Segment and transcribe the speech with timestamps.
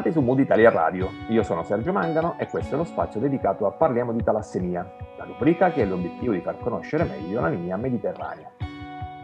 [0.00, 1.10] Bentornati su Mood Italia Radio.
[1.28, 5.24] Io sono Sergio Mangano e questo è lo spazio dedicato a Parliamo di talassemia, la
[5.24, 8.50] rubrica che ha l'obiettivo di far conoscere meglio l'anemia mediterranea.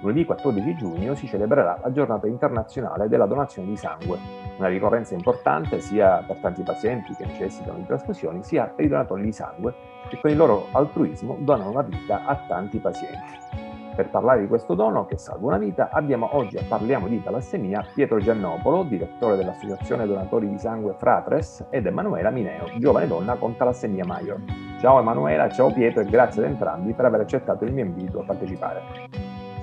[0.03, 4.19] Lunedì 14 giugno si celebrerà la giornata internazionale della donazione di sangue,
[4.59, 9.23] una ricorrenza importante sia per tanti pazienti che necessitano di trasfusioni, sia per i donatori
[9.23, 9.75] di sangue
[10.11, 13.66] che con il loro altruismo donano la vita a tanti pazienti.
[13.97, 17.83] Per parlare di questo dono che salva una vita abbiamo oggi a Parliamo di talassemia
[17.95, 24.05] Pietro Giannopolo, direttore dell'Associazione Donatori di Sangue Fratres ed Emanuela Mineo, giovane donna con talassemia
[24.05, 24.39] Major.
[24.81, 28.25] Ciao Emanuela, ciao Pietro e grazie ad entrambi per aver accettato il mio invito a
[28.25, 28.83] partecipare.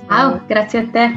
[0.07, 1.09] Ciao, grazie a te.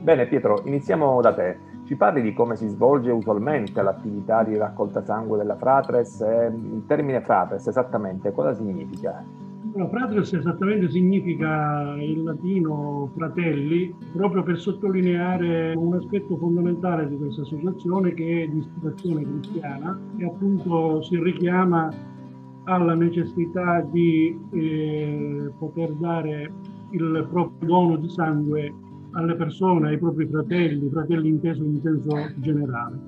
[0.00, 1.58] Bene Pietro, iniziamo da te.
[1.84, 6.20] Ci parli di come si svolge usualmente l'attività di raccolta sangue della Fratres?
[6.20, 9.22] Il termine Fratres esattamente cosa significa?
[9.78, 17.42] Allora, fratres esattamente significa in latino fratelli, proprio per sottolineare un aspetto fondamentale di questa
[17.42, 21.90] associazione che è di ispirazione cristiana e appunto si richiama
[22.64, 26.52] alla necessità di eh, poter dare
[26.90, 28.74] il proprio dono di sangue
[29.12, 32.98] alle persone, ai propri fratelli, fratelli inteso in senso generale.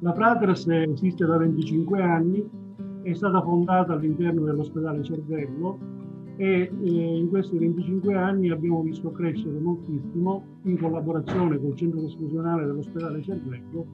[0.00, 2.46] La Fratres esiste da 25 anni,
[3.04, 6.00] è stata fondata all'interno dell'ospedale Cervello
[6.40, 12.64] e eh, in questi 25 anni abbiamo visto crescere moltissimo in collaborazione col centro esclusionale
[12.64, 13.86] dell'ospedale Cervello.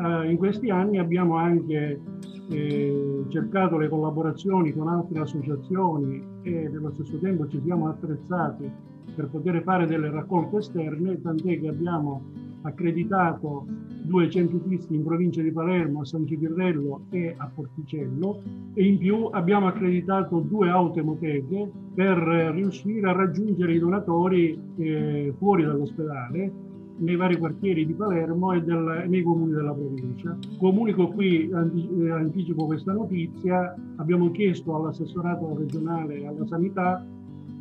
[0.00, 2.00] Eh, in questi anni abbiamo anche
[2.48, 8.72] eh, cercato le collaborazioni con altre associazioni e nello stesso tempo ci siamo attrezzati
[9.14, 12.22] per poter fare delle raccolte esterne, tant'è che abbiamo
[12.68, 13.66] accreditato
[14.02, 18.42] due centri fissi in provincia di Palermo, a San Cipirrello e a Porticello
[18.74, 22.16] e in più abbiamo accreditato due automoteche per
[22.54, 26.66] riuscire a raggiungere i donatori eh, fuori dall'ospedale
[27.00, 30.36] nei vari quartieri di Palermo e del, nei comuni della provincia.
[30.58, 37.04] Comunico qui, eh, anticipo questa notizia, abbiamo chiesto all'assessorato regionale alla sanità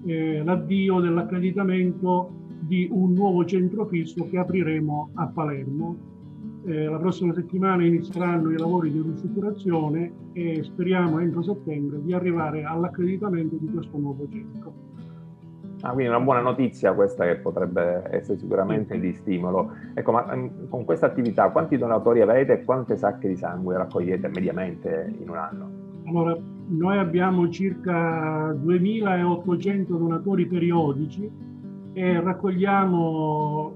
[0.06, 6.16] eh, l'addio dell'accreditamento di un nuovo centro fisso che apriremo a Palermo.
[6.66, 12.64] Eh, la prossima settimana inizieranno i lavori di ristrutturazione e speriamo entro settembre di arrivare
[12.64, 14.74] all'accreditamento di questo nuovo centro.
[15.82, 19.72] Ah, quindi una buona notizia questa che potrebbe essere sicuramente di stimolo.
[19.94, 24.28] Ecco, ma um, con questa attività quanti donatori avete e quante sacche di sangue raccogliete
[24.28, 25.70] mediamente in un anno?
[26.08, 26.36] Allora,
[26.70, 31.30] noi abbiamo circa 2800 donatori periodici
[31.98, 33.76] e raccogliamo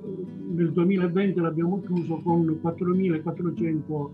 [0.53, 4.09] nel 2020 l'abbiamo chiuso con 4.400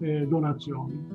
[0.00, 1.08] eh, donazioni.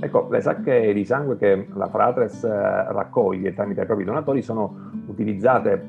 [0.00, 4.90] Ecco, le sacche di sangue che la Fratres eh, raccoglie tramite i propri donatori sono
[5.06, 5.80] utilizzate,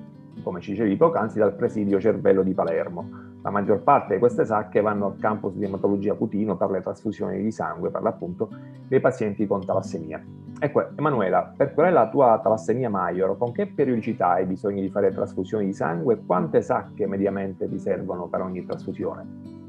[0.43, 3.30] come ci dicevi poc'anzi, dal presidio Cervello di Palermo.
[3.43, 7.41] La maggior parte di queste sacche vanno al campus di ematologia Cutino per le trasfusioni
[7.41, 8.49] di sangue, per l'appunto,
[8.87, 10.23] dei pazienti con talassemia.
[10.59, 13.35] Ecco, Emanuela, per qual è la tua talassemia Maior?
[13.37, 17.79] Con che periodicità hai bisogno di fare trasfusioni di sangue e quante sacche mediamente ti
[17.79, 19.59] servono per ogni trasfusione?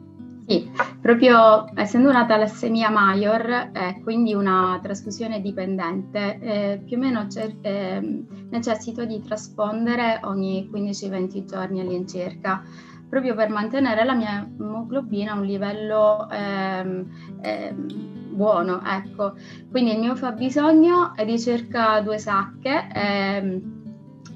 [0.47, 7.27] Sì, proprio essendo una talassemia Maior, eh, quindi una trasfusione dipendente, eh, più o meno
[7.63, 12.63] eh, necessito di traspondere ogni 15-20 giorni all'incirca
[13.13, 17.07] proprio per mantenere la mia emoglobina a un livello ehm,
[17.43, 19.35] ehm, buono, ecco.
[19.71, 22.89] Quindi il mio fabbisogno è di circa due sacche.
[22.91, 23.72] Ehm,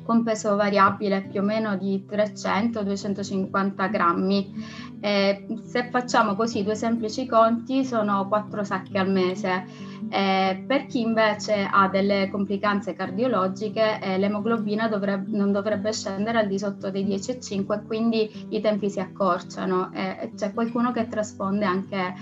[0.07, 4.55] con peso variabile più o meno di 300-250 grammi.
[5.01, 9.65] Eh, se facciamo così due semplici conti sono 4 sacche al mese.
[10.09, 16.47] Eh, per chi invece ha delle complicanze cardiologiche eh, l'emoglobina dovrebbe, non dovrebbe scendere al
[16.47, 19.91] di sotto dei 10,5 e quindi i tempi si accorciano.
[20.35, 22.15] c'è qualcuno che trasponde anche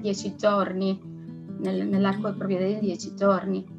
[0.00, 1.00] 10 eh, giorni,
[1.60, 3.77] nel, nell'arco proprio dei 10 giorni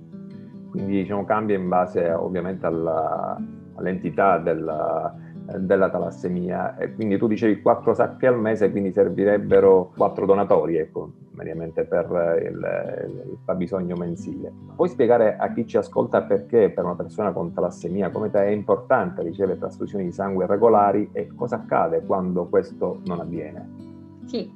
[0.72, 3.38] quindi diciamo, cambia in base ovviamente alla,
[3.76, 5.14] all'entità della,
[5.58, 6.78] della talassemia.
[6.78, 12.06] E quindi tu dicevi 4 sacche al mese, quindi servirebbero 4 donatori, ecco, mediamente per
[12.44, 14.52] il, il fabbisogno mensile.
[14.76, 18.50] Puoi spiegare a chi ci ascolta perché per una persona con talassemia come te è
[18.50, 23.88] importante ricevere trasfusioni di sangue regolari e cosa accade quando questo non avviene?
[24.26, 24.52] Sì,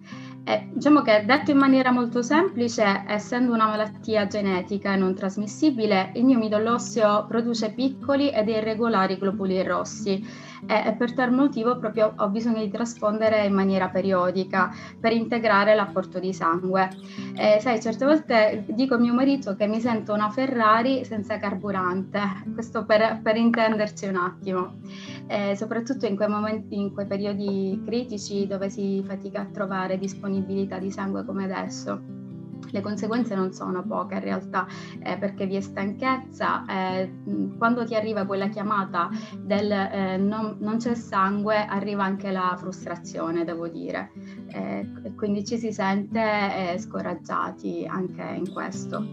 [0.46, 6.12] eh, diciamo che detto in maniera molto semplice, essendo una malattia genetica e non trasmissibile,
[6.16, 12.14] il mio midollo osseo produce piccoli ed irregolari globuli rossi e per tal motivo proprio
[12.16, 16.90] ho bisogno di traspondere in maniera periodica per integrare l'apporto di sangue.
[17.36, 22.22] E, sai, certe volte dico a mio marito che mi sento una Ferrari senza carburante,
[22.54, 24.76] questo per, per intenderci un attimo,
[25.28, 30.78] e soprattutto in quei momenti, in quei periodi critici dove si fatica a trovare disponibilità
[30.78, 32.23] di sangue come adesso
[32.74, 34.66] le conseguenze non sono poche in realtà
[35.02, 37.12] eh, perché vi è stanchezza, eh,
[37.58, 43.46] quando ti arriva quella chiamata del eh, non, non, c'è sangue arriva anche la frustrazione
[43.46, 44.12] devo dire
[44.48, 49.06] eh, e quindi ci si sente eh, scoraggiati anche in questo.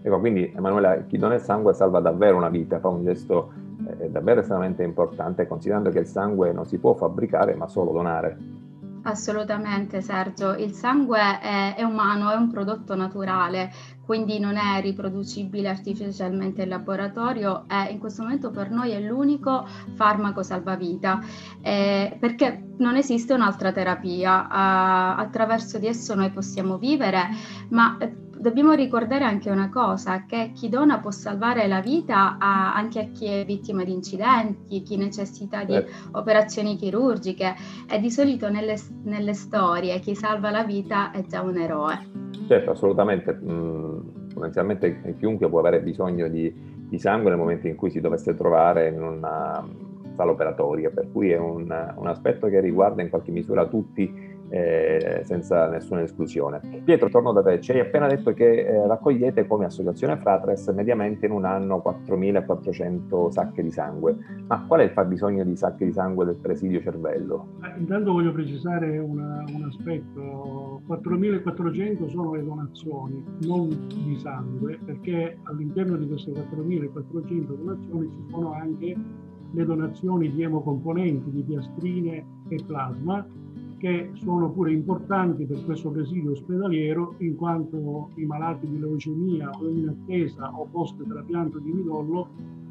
[0.00, 3.52] Ecco, quindi Emanuela, chi dona il sangue salva davvero una vita, fa un gesto
[3.98, 8.62] eh, davvero estremamente importante considerando che il sangue non si può fabbricare ma solo donare.
[9.06, 13.70] Assolutamente Sergio, il sangue è, è, umano, è un prodotto naturale,
[14.04, 19.66] quindi non è riproducibile artificialmente in laboratorio e in questo momento per noi è l'unico
[19.94, 21.20] farmaco salvavita
[21.60, 27.28] eh, perché non esiste un'altra terapia, uh, attraverso di esso noi possiamo vivere,
[27.70, 32.74] ma eh, dobbiamo ricordare anche una cosa, che chi dona può salvare la vita a,
[32.74, 35.86] anche a chi è vittima di incidenti, chi necessita di eh.
[36.12, 37.54] operazioni chirurgiche
[37.88, 42.23] e di solito nelle, nelle, storie chi salva la vita è già un eroe.
[42.46, 43.32] Certo, assolutamente.
[44.34, 46.52] Potenzialmente chiunque può avere bisogno di,
[46.88, 49.66] di, sangue nel momento in cui si dovesse trovare in una
[50.16, 51.62] sala operatoria, per cui è un,
[51.96, 54.23] un aspetto che riguarda in qualche misura tutti
[54.54, 56.60] eh, senza nessuna esclusione.
[56.84, 61.26] Pietro, torno da te, ci hai appena detto che eh, raccogliete come associazione Fratres mediamente
[61.26, 64.16] in un anno 4.400 sacche di sangue,
[64.46, 67.48] ma qual è il fabbisogno di sacche di sangue del presidio cervello?
[67.64, 75.36] Eh, intanto voglio precisare una, un aspetto, 4.400 sono le donazioni, non di sangue, perché
[75.42, 78.96] all'interno di queste 4.400 donazioni ci sono anche
[79.50, 83.26] le donazioni di emocomponenti, di piastrine e plasma
[83.84, 89.68] che sono pure importanti per questo presidio ospedaliero in quanto i malati di leucemia o
[89.68, 92.30] in attesa o post trapianto di midollo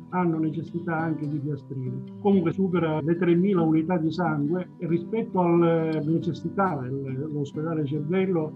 [0.09, 2.01] hanno necessità anche di piastrine.
[2.19, 8.53] Comunque supera le 3.000 unità di sangue e rispetto alle necessità dell'ospedale cervello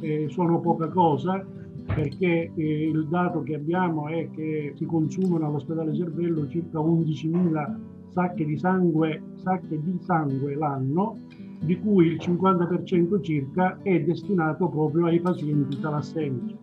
[0.00, 1.44] eh, sono poca cosa
[1.92, 7.78] perché eh, il dato che abbiamo è che si consumano all'ospedale cervello circa 11.000
[8.10, 11.16] sacche di sangue, sacche di sangue l'anno
[11.58, 16.56] di cui il 50% circa è destinato proprio ai pazienti talassemici.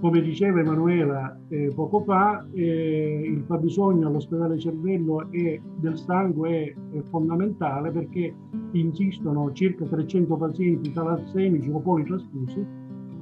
[0.00, 6.74] Come diceva Emanuela eh, poco fa, eh, il fabbisogno all'ospedale cervello è, del sangue è,
[6.96, 8.34] è, fondamentale perché
[8.72, 12.66] insistono circa 300 pazienti talassemici o politrasfusi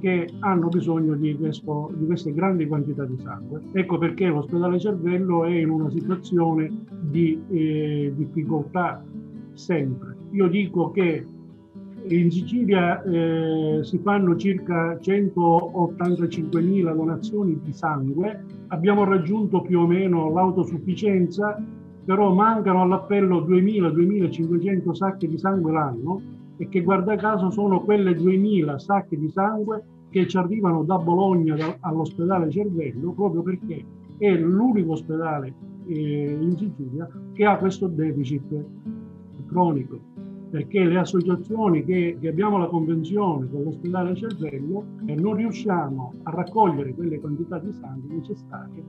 [0.01, 3.61] che hanno bisogno di, questo, di, queste grandi quantità di sangue.
[3.73, 6.73] Ecco perché l'ospedale cervello è in una situazione
[7.03, 9.05] di eh, difficoltà
[9.53, 10.10] sempre.
[10.31, 11.25] Io dico che
[12.09, 20.31] in Sicilia eh, si fanno circa 185.000 donazioni di sangue, abbiamo raggiunto più o meno
[20.31, 21.63] l'autosufficienza,
[22.05, 26.21] però mancano all'appello 2.000-2.500 sacche di sangue l'anno
[26.57, 31.55] e che guarda caso sono quelle 2.000 sacche di sangue che ci arrivano da Bologna
[31.55, 33.85] da, all'ospedale Cervello proprio perché
[34.19, 35.55] è l'unico ospedale
[35.87, 38.65] eh, in Sicilia che ha questo deficit
[39.47, 39.99] cronico,
[40.51, 46.31] perché le associazioni che, che abbiamo la convenzione con l'ospedale cervello eh, non riusciamo a
[46.33, 48.83] raccogliere quelle quantità di sangue necessarie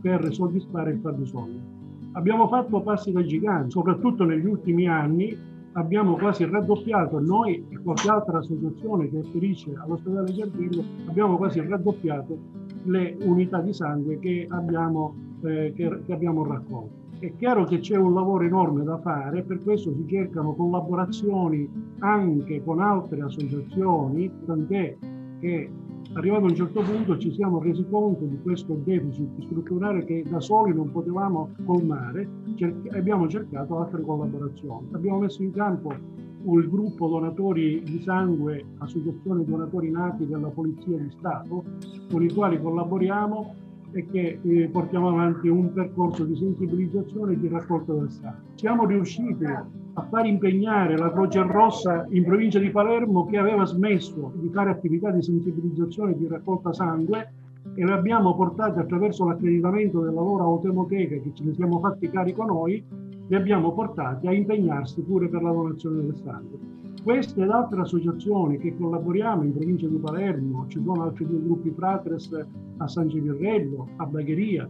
[0.00, 1.74] per soddisfare il fabbisogno.
[2.12, 5.36] Abbiamo fatto passi da giganti, soprattutto negli ultimi anni
[5.72, 12.38] abbiamo quasi raddoppiato, noi e qualche altra associazione che afferisce all'ospedale cervello, abbiamo quasi raddoppiato
[12.84, 17.05] le unità di sangue che abbiamo, eh, che, che abbiamo raccolto.
[17.18, 21.68] È chiaro che c'è un lavoro enorme da fare, per questo si cercano collaborazioni
[22.00, 24.96] anche con altre associazioni, tant'è
[25.40, 25.70] che
[26.12, 30.40] arrivato a un certo punto ci siamo resi conto di questo deficit strutturale che da
[30.40, 34.88] soli non potevamo colmare, cer- abbiamo cercato altre collaborazioni.
[34.92, 41.10] Abbiamo messo in campo il gruppo donatori di sangue, associazione donatori nati della Polizia di
[41.18, 41.64] Stato,
[42.10, 43.54] con i quali collaboriamo
[43.92, 48.54] e che eh, portiamo avanti un percorso di sensibilizzazione e di raccolta del sangue.
[48.54, 54.32] Siamo riusciti a far impegnare la Croce Rossa in provincia di Palermo che aveva smesso
[54.34, 57.32] di fare attività di sensibilizzazione e di raccolta sangue
[57.74, 62.44] e le abbiamo portate attraverso l'accreditamento della loro automoteca che ce ne siamo fatti carico
[62.44, 62.84] noi,
[63.28, 66.85] le abbiamo portate a impegnarsi pure per la donazione del sangue.
[67.06, 71.70] Queste ed altre associazioni che collaboriamo in provincia di Palermo, ci sono altri due gruppi
[71.70, 72.36] Fratres
[72.78, 74.68] a San Civirrello, a Bagheria,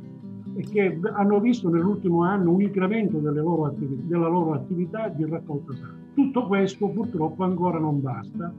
[0.54, 5.72] e che hanno visto nell'ultimo anno un incremento loro attività, della loro attività di raccolta
[5.72, 6.12] sangue.
[6.12, 8.52] Tutto questo purtroppo ancora non basta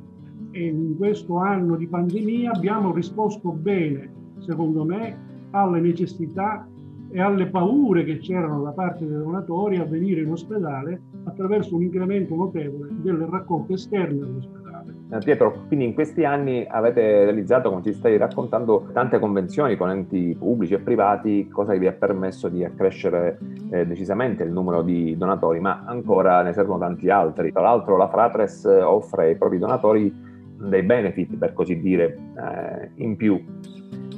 [0.49, 6.67] e in questo anno di pandemia abbiamo risposto bene, secondo me, alle necessità
[7.09, 11.83] e alle paure che c'erano da parte dei donatori a venire in ospedale attraverso un
[11.83, 14.95] incremento notevole delle raccolte esterne all'ospedale.
[15.09, 19.89] Eh, Pietro, quindi in questi anni avete realizzato, come ci stai raccontando, tante convenzioni con
[19.89, 23.37] enti pubblici e privati, cosa che vi ha permesso di accrescere
[23.69, 27.51] eh, decisamente il numero di donatori, ma ancora ne servono tanti altri.
[27.51, 30.13] Tra l'altro la Fratres offre ai propri donatori
[30.59, 33.41] dei benefit, per così dire, eh, in più.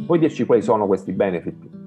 [0.05, 1.78] Puoi dirci quali sono questi benefit?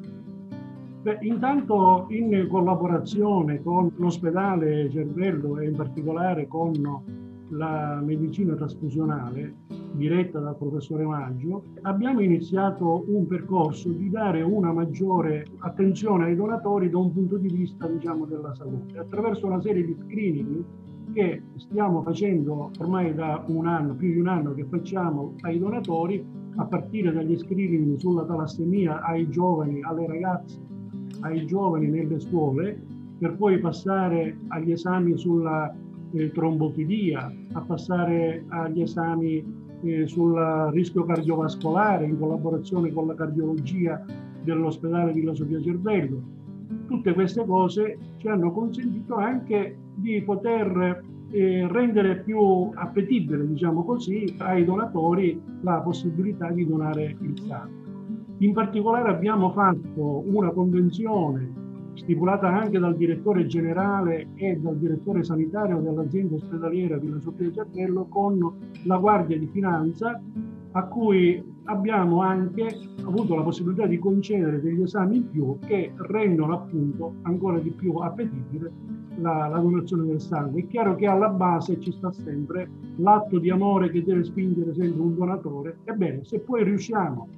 [1.03, 6.73] Beh, intanto in collaborazione con l'ospedale Cervello e in particolare con
[7.49, 9.57] la medicina trasfusionale
[9.95, 16.89] diretta dal professore Maggio, abbiamo iniziato un percorso di dare una maggiore attenzione ai donatori
[16.89, 20.65] da un punto di vista diciamo, della salute, attraverso una serie di screening
[21.15, 26.25] che stiamo facendo ormai da un anno, più di un anno che facciamo ai donatori,
[26.55, 30.72] a partire dagli screening sulla talassemia ai giovani, alle ragazze
[31.23, 32.81] ai giovani nelle scuole
[33.19, 35.73] per poi passare agli esami sulla
[36.13, 39.45] eh, trombofilia, a passare agli esami
[39.83, 40.35] eh, sul
[40.73, 44.05] rischio cardiovascolare in collaborazione con la cardiologia
[44.43, 46.21] dell'ospedale Villa Sofia Cervello.
[46.89, 54.35] Tutte queste cose ci hanno consentito anche di poter eh, rendere più appetibile, diciamo così,
[54.39, 57.82] ai donatori la possibilità di donare il sangue.
[58.43, 65.79] In particolare abbiamo fatto una convenzione stipulata anche dal direttore generale e dal direttore sanitario
[65.79, 70.21] dell'azienda ospedaliera Villa Sofia Giardello con la Guardia di Finanza
[70.73, 72.67] a cui abbiamo anche
[73.05, 77.95] avuto la possibilità di concedere degli esami in più che rendono appunto ancora di più
[77.99, 78.73] appetibile
[79.19, 80.63] la, la, donazione del sangue.
[80.63, 85.01] È chiaro che alla base ci sta sempre l'atto di amore che deve spingere sempre
[85.01, 85.77] un donatore.
[85.85, 87.29] Ebbene, se poi riusciamo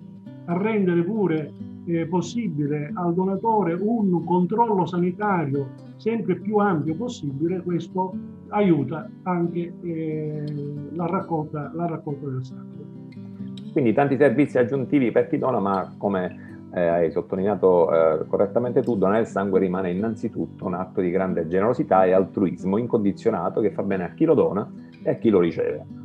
[0.47, 1.53] a rendere pure
[1.87, 8.15] eh, possibile al donatore un controllo sanitario sempre più ampio possibile, questo
[8.49, 10.45] aiuta anche eh,
[10.93, 12.85] la, raccolta, la raccolta del sangue.
[13.73, 18.97] Quindi tanti servizi aggiuntivi per chi dona, ma come eh, hai sottolineato eh, correttamente tu,
[18.97, 23.83] donare il sangue rimane innanzitutto un atto di grande generosità e altruismo incondizionato che fa
[23.83, 24.71] bene a chi lo dona
[25.03, 26.04] e a chi lo riceve.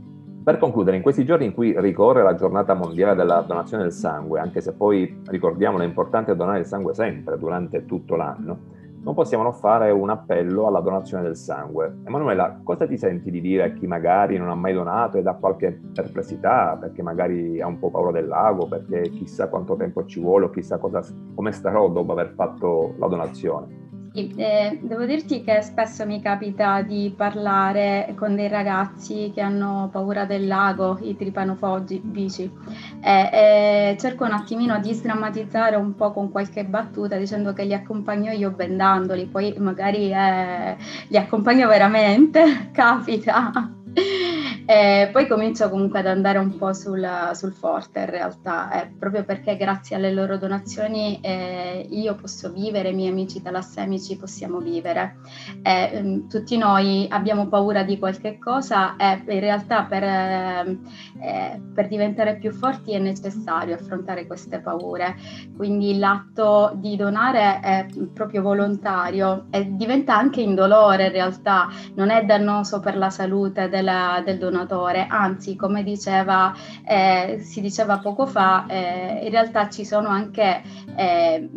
[0.49, 4.39] Per concludere, in questi giorni in cui ricorre la giornata mondiale della donazione del sangue,
[4.39, 8.57] anche se poi ricordiamo l'importante donare il sangue sempre, durante tutto l'anno,
[9.03, 11.99] non possiamo non fare un appello alla donazione del sangue.
[12.03, 15.35] Emanuela, cosa ti senti di dire a chi magari non ha mai donato ed ha
[15.35, 20.19] qualche perplessità, perché magari ha un po' paura del lago, perché chissà quanto tempo ci
[20.19, 20.99] vuole o chissà cosa,
[21.35, 23.88] come starò dopo aver fatto la donazione?
[24.11, 29.87] Sì, eh, devo dirti che spesso mi capita di parlare con dei ragazzi che hanno
[29.91, 32.51] paura del lago, i tripanofobici,
[33.01, 37.73] e, e cerco un attimino di sdrammatizzare un po' con qualche battuta dicendo che li
[37.73, 40.75] accompagno io bendandoli, poi magari eh,
[41.07, 43.71] li accompagno veramente, capita.
[44.69, 49.23] E poi comincio comunque ad andare un po' sul, sul forte in realtà, eh, proprio
[49.23, 55.21] perché grazie alle loro donazioni eh, io posso vivere, i miei amici talassemici possiamo vivere.
[55.63, 60.79] Eh, tutti noi abbiamo paura di qualche cosa e in realtà per, eh,
[61.73, 65.15] per diventare più forti è necessario affrontare queste paure.
[65.57, 72.23] Quindi l'atto di donare è proprio volontario e diventa anche indolore in realtà, non è
[72.23, 76.53] dannoso per la salute della, del donatore consumatore, anzi come diceva,
[76.85, 80.61] eh, si diceva poco fa, eh, in realtà ci sono anche
[80.95, 81.49] eh,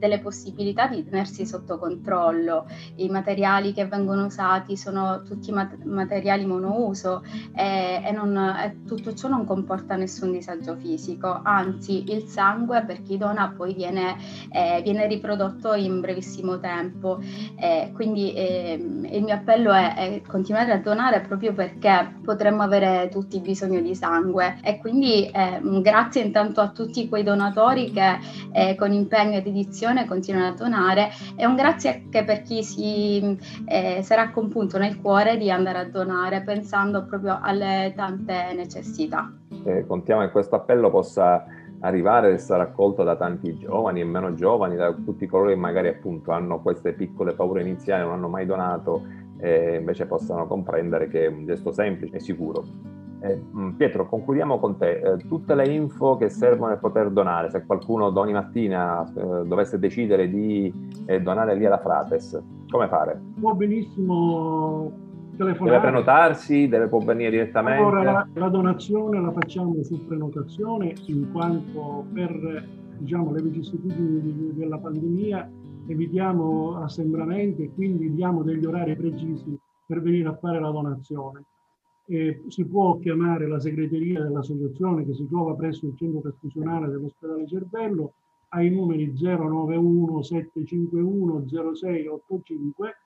[0.00, 2.66] delle possibilità di tenersi sotto controllo.
[2.96, 7.22] I materiali che vengono usati sono tutti mat- materiali monouso
[7.54, 13.02] e, e, non, e, tutto ciò non comporta nessun disagio fisico, anzi il sangue per
[13.02, 14.16] chi dona poi viene,
[14.50, 17.20] eh, viene riprodotto in brevissimo tempo.
[17.56, 23.08] Eh, quindi eh, il mio appello è, è, continuare a donare proprio perché potremmo avere
[23.10, 28.18] tutti bisogno di sangue e quindi ehm, grazie intanto a tutti quei donatori che
[28.52, 32.62] eh, con impegno ed edizione donazione, continuano a donare e un grazie anche per chi
[32.62, 39.32] si eh, sarà compunto nel cuore di andare a donare pensando proprio alle tante necessità.
[39.64, 41.44] Eh, contiamo che questo appello possa
[41.80, 45.88] arrivare ad essere accolto da tanti giovani e meno giovani, da tutti coloro che magari
[45.88, 49.02] appunto hanno queste piccole paure iniziali, non hanno mai donato
[49.38, 52.99] eh, invece possano comprendere che è un gesto semplice e sicuro.
[53.22, 55.00] Eh, mm, Pietro, concludiamo con te.
[55.00, 59.78] Eh, tutte le info che servono per poter donare, se qualcuno domani mattina eh, dovesse
[59.78, 60.72] decidere di
[61.06, 63.20] eh, donare lì alla Frates, come fare?
[63.38, 64.90] Può benissimo
[65.36, 65.78] telefonare.
[65.78, 67.82] Deve prenotarsi, deve può venire direttamente?
[67.82, 74.78] Allora, la, la, donazione la facciamo su prenotazione in quanto per diciamo, le vicissitudini della
[74.78, 75.50] pandemia
[75.86, 81.44] evitiamo assembramenti e quindi diamo degli orari precisi per venire a fare la donazione.
[82.12, 87.46] E si può chiamare la segreteria dell'associazione che si trova presso il centro trasfusionale dell'ospedale
[87.46, 88.14] Cervello
[88.48, 92.96] ai numeri 091 751 0685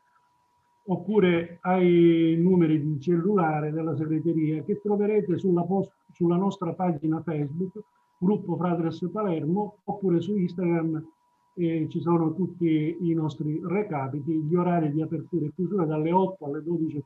[0.87, 7.79] oppure ai numeri di cellulare della segreteria che troverete sulla, post, sulla nostra pagina Facebook,
[8.17, 11.07] gruppo Fratres Palermo, oppure su Instagram
[11.55, 16.45] eh, ci sono tutti i nostri recapiti, gli orari di apertura e chiusura dalle 8
[16.45, 17.03] alle 12.30.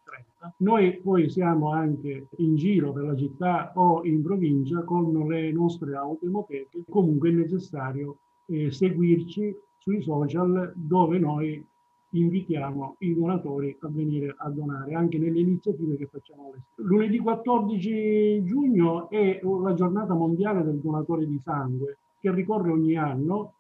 [0.59, 5.95] Noi poi siamo anche in giro per la città o in provincia con le nostre
[5.95, 11.65] automoteche, comunque è necessario eh, seguirci sui social dove noi
[12.11, 16.89] invitiamo i donatori a venire a donare anche nelle iniziative che facciamo all'estero.
[16.89, 23.53] Lunedì 14 giugno è la giornata mondiale del donatore di sangue che ricorre ogni anno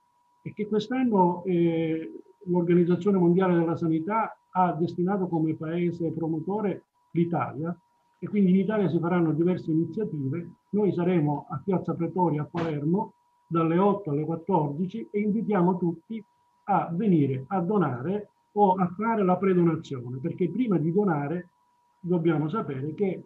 [0.49, 2.11] e che quest'anno eh,
[2.45, 7.76] l'Organizzazione Mondiale della Sanità ha destinato come paese promotore l'Italia
[8.19, 10.49] e quindi in Italia si faranno diverse iniziative.
[10.71, 13.12] Noi saremo a Piazza Pretoria a Palermo
[13.47, 16.23] dalle 8 alle 14 e invitiamo tutti
[16.64, 21.49] a venire a donare o a fare la predonazione, perché prima di donare
[22.00, 23.23] dobbiamo sapere che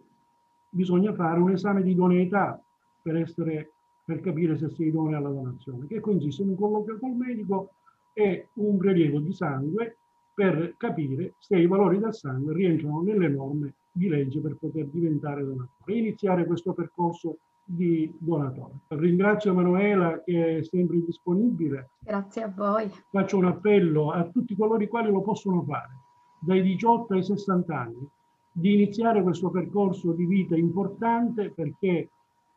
[0.69, 2.61] bisogna fare un esame di idoneità
[3.01, 3.71] per, essere,
[4.05, 7.71] per capire se si idonea alla donazione, che consiste in un colloquio col medico
[8.13, 9.97] e un prelievo di sangue
[10.33, 15.43] per capire se i valori del sangue rientrano nelle norme di legge per poter diventare
[15.43, 18.73] donatore e iniziare questo percorso di donatore.
[18.87, 21.91] Ringrazio Emanuela che è sempre disponibile.
[21.99, 22.91] Grazie a voi.
[23.09, 25.91] Faccio un appello a tutti coloro i quali lo possono fare,
[26.39, 28.09] dai 18 ai 60 anni,
[28.51, 32.09] di iniziare questo percorso di vita importante perché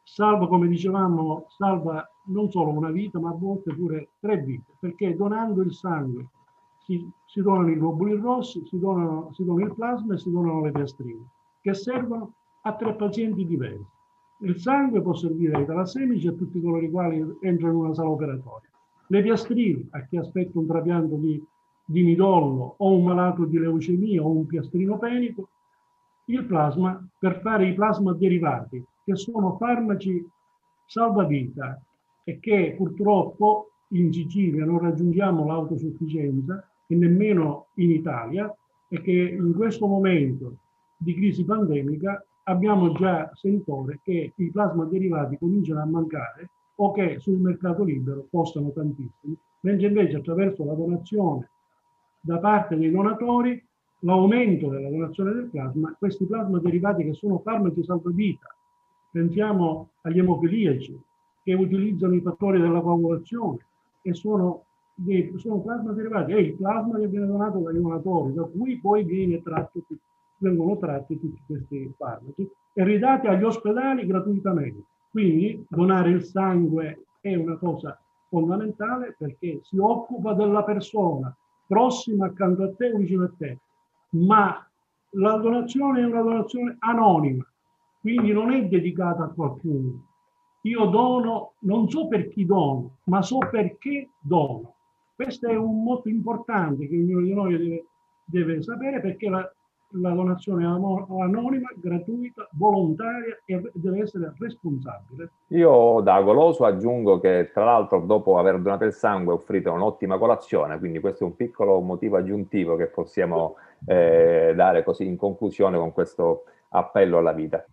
[0.06, 5.16] salva, come dicevamo, salva non solo una vita, ma a volte pure tre vite, perché
[5.16, 6.28] donando il sangue
[6.84, 10.62] si, si donano i globuli rossi, si, donano, si dona il plasma e si donano
[10.62, 11.26] le piastrine,
[11.60, 13.84] che servono a tre pazienti diversi.
[14.38, 17.94] Il sangue può servire ai talassemici e a tutti coloro i quali entrano in una
[17.94, 18.68] sala operatoria.
[19.08, 21.42] Le piastrine a chi aspetta un trapianto di,
[21.84, 25.48] di midollo o un malato di leucemia o un piastrino penico.
[26.26, 30.28] Il plasma per fare i plasma derivati, che sono farmaci
[30.84, 31.80] salvavita
[32.24, 38.52] e che purtroppo in Sicilia non raggiungiamo l'autosufficienza e nemmeno in Italia
[38.88, 40.56] e che in questo momento
[40.96, 47.20] di crisi pandemica abbiamo già sentore che i plasma derivati cominciano a mancare o che
[47.20, 51.48] sul mercato libero costano tantissimo, mentre invece attraverso la donazione
[52.20, 53.64] da parte dei donatori,
[54.00, 58.55] l'aumento della donazione del plasma, questi plasma derivati che sono farmaci salvavita,
[59.16, 61.00] pensiamo agli emofiliaci
[61.42, 63.64] che utilizzano i fattori della coagulazione
[64.02, 68.42] e sono, dei, sono plasma derivati, è il plasma che viene donato dai donatori, da
[68.42, 69.82] cui poi viene tratto
[70.38, 74.82] vengono tratti tutti questi farmaci e ridati agli ospedali gratuitamente.
[75.10, 77.98] Quindi donare il sangue è una cosa
[78.28, 81.34] fondamentale perché si occupa della persona
[81.66, 83.58] prossima accanto a te o vicino a te,
[84.10, 84.62] ma
[85.12, 87.46] la donazione è una donazione anonima,
[88.06, 90.04] quindi non è dedicata a qualcuno.
[90.62, 94.74] Io dono, non so per chi dono, ma so perché dono.
[95.12, 97.86] Questo è un motto importante che ognuno di noi deve,
[98.24, 99.52] deve sapere perché la,
[99.94, 105.30] la donazione anonima, gratuita, volontaria e deve essere responsabile.
[105.48, 110.78] Io da goloso aggiungo che tra l'altro dopo aver donato il sangue offrite un'ottima colazione,
[110.78, 115.92] quindi questo è un piccolo motivo aggiuntivo che possiamo eh, dare così in conclusione con
[115.92, 117.64] questo appello alla vita.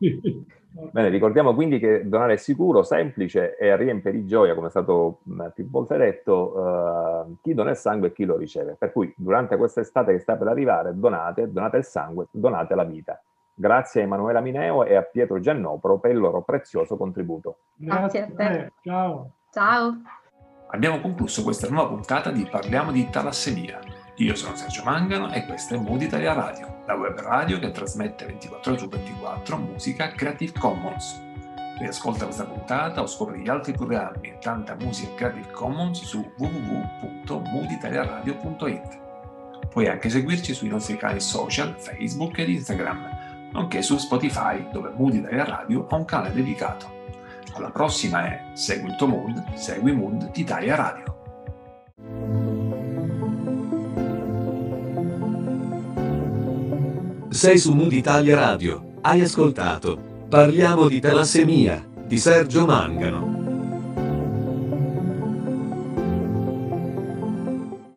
[0.92, 5.20] Bene, ricordiamo quindi che donare è sicuro, semplice e riempie di gioia, come è stato
[5.54, 8.76] più volte detto, uh, chi dona il sangue e chi lo riceve.
[8.78, 12.86] Per cui durante questa estate che sta per arrivare, donate, donate il sangue, donate la
[12.86, 13.22] vita.
[13.54, 17.58] Grazie a Emanuela Mineo e a Pietro Giannopro per il loro prezioso contributo.
[17.76, 18.72] Grazie a te.
[18.82, 19.30] Ciao.
[19.52, 20.02] Ciao.
[20.70, 23.93] Abbiamo concluso questa nuova puntata di Parliamo di talassemia
[24.24, 28.26] io sono Sergio Mangano e questa è Mood Italia Radio, la web radio che trasmette
[28.26, 31.22] 24 ore su 24 musica Creative Commons.
[31.78, 39.02] Riascolta questa puntata o scopri gli altri programmi e tanta musica Creative Commons su www.mooditaliaradio.it.
[39.68, 45.16] Puoi anche seguirci sui nostri canali social, Facebook ed Instagram, nonché su Spotify, dove Mood
[45.16, 47.02] Italia Radio ha un canale dedicato.
[47.56, 52.53] Alla prossima è Segui il tuo mood, segui Mood Italia Radio.
[57.34, 59.98] Sei su Mood Italia Radio, hai ascoltato.
[60.30, 63.33] Parliamo di talassemia, di Sergio Mangano.